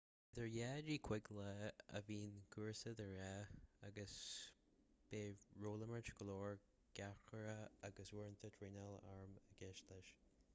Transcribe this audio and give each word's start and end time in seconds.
idir 0.43 0.69
2-5 0.85 1.27
lá 1.39 1.49
a 1.97 1.99
bhíonn 2.07 2.39
cúrsa 2.55 2.93
de 3.01 3.05
ghnáth 3.11 3.51
agus 3.89 4.15
beidh 5.13 5.45
rólimirt 5.65 6.11
go 6.23 6.27
leor 6.31 6.59
garchabhrach 7.01 7.79
agus 7.91 8.13
uaireanta 8.17 8.53
traenáil 8.59 8.99
airm 9.13 9.39
i 9.45 9.63
gceist 9.63 9.95
leis 9.95 10.13